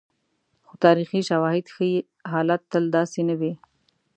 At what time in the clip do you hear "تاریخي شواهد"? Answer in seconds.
0.85-1.65